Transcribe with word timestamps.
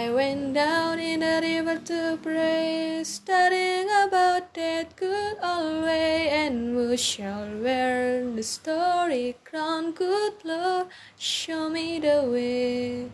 I 0.00 0.08
went 0.08 0.54
down 0.54 0.98
in 0.98 1.20
the 1.20 1.40
river 1.42 1.78
to 1.90 2.18
pray, 2.22 3.02
studying 3.04 3.86
about 4.04 4.54
that 4.54 4.96
good 4.96 5.36
old 5.42 5.82
way, 5.84 6.30
and 6.30 6.74
who 6.74 6.96
shall 6.96 7.46
wear 7.58 8.24
the 8.24 8.42
story 8.42 9.36
crown, 9.44 9.92
good 9.92 10.36
Lord, 10.42 10.86
show 11.18 11.68
me 11.68 11.98
the 11.98 12.22
way. 12.32 13.10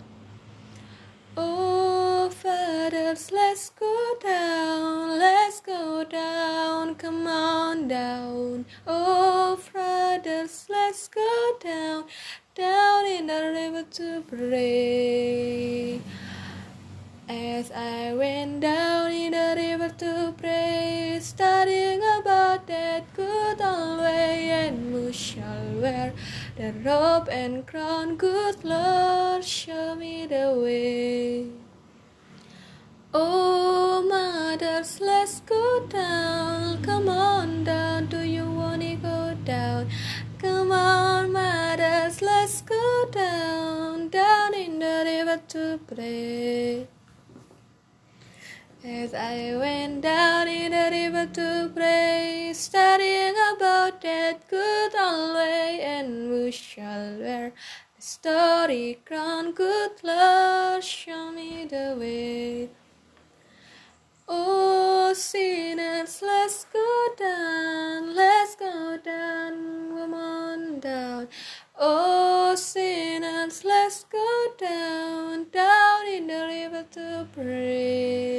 Oh, 1.36 2.30
fathers, 2.30 3.32
let's 3.32 3.70
go 3.70 4.14
down, 4.22 5.18
let's 5.18 5.58
go 5.58 6.04
down, 6.04 6.94
come 6.94 7.26
on 7.26 7.88
down. 7.88 8.64
Oh, 8.86 9.58
brothers, 9.72 10.66
let's 10.70 11.08
go 11.08 11.56
down, 11.60 12.04
down 12.54 13.06
in 13.06 13.26
the 13.26 13.42
river 13.58 13.84
to 13.98 14.22
pray. 14.30 15.65
As 17.28 17.72
I 17.72 18.14
went 18.14 18.60
down 18.60 19.10
in 19.10 19.32
the 19.32 19.54
river 19.56 19.88
to 19.98 20.32
pray, 20.38 21.18
studying 21.20 22.00
about 22.20 22.68
that 22.68 23.12
good 23.14 23.60
old 23.60 23.98
way, 23.98 24.50
and 24.50 24.92
who 24.92 25.12
shall 25.12 25.72
wear 25.80 26.12
the 26.56 26.72
robe 26.84 27.28
and 27.28 27.66
crown, 27.66 28.14
good 28.14 28.62
Lord, 28.62 29.44
show 29.44 29.96
me 29.96 30.26
the 30.26 30.54
way. 30.56 31.48
Oh, 33.12 34.06
mothers, 34.08 35.00
let's 35.00 35.40
go 35.40 35.84
down, 35.88 36.80
come 36.84 37.08
on 37.08 37.64
down, 37.64 38.06
do 38.06 38.20
you 38.20 38.48
wanna 38.48 38.94
go 38.94 39.36
down? 39.44 39.88
Come 40.38 40.70
on, 40.70 41.32
mothers, 41.32 42.22
let's 42.22 42.62
go 42.62 43.08
down, 43.10 44.10
down 44.10 44.54
in 44.54 44.78
the 44.78 45.02
river 45.04 45.40
to 45.48 45.80
pray. 45.92 46.86
As 48.88 49.14
I 49.14 49.56
went 49.56 50.02
down 50.02 50.46
in 50.46 50.70
the 50.70 50.88
river 50.92 51.26
to 51.34 51.72
pray, 51.74 52.52
studying 52.54 53.34
about 53.56 54.00
that 54.02 54.48
good 54.48 54.94
old 54.94 55.34
way, 55.34 55.80
and 55.82 56.28
who 56.28 56.52
shall 56.52 57.18
wear 57.18 57.52
the 57.96 58.02
starry 58.02 59.00
crown, 59.04 59.50
good 59.50 59.90
Lord, 60.04 60.84
show 60.84 61.32
me 61.32 61.64
the 61.64 61.96
way. 61.98 62.68
Oh, 64.28 65.12
sinners, 65.16 66.22
let's 66.22 66.66
go 66.66 67.08
down, 67.18 68.14
let's 68.14 68.54
go 68.54 68.98
down, 69.04 69.98
come 69.98 70.14
on 70.14 70.78
down. 70.78 71.26
Oh, 71.76 72.54
sinners, 72.54 73.64
let's 73.64 74.04
go 74.04 74.54
down, 74.56 75.46
down 75.50 76.06
in 76.06 76.28
the 76.28 76.46
river 76.46 76.84
to 76.92 77.26
pray. 77.32 78.35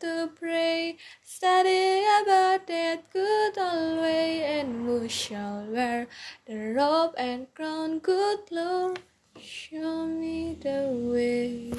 To 0.00 0.30
pray, 0.38 0.96
studying 1.22 2.04
about 2.22 2.66
that 2.66 3.10
good 3.12 3.58
old 3.58 4.00
way, 4.00 4.42
and 4.60 4.86
who 4.86 5.08
shall 5.08 5.64
wear 5.66 6.06
the 6.46 6.72
robe 6.74 7.14
and 7.18 7.52
crown, 7.54 7.98
good 7.98 8.40
Lord, 8.50 9.00
show 9.40 10.06
me 10.06 10.56
the 10.60 10.88
way. 11.12 11.72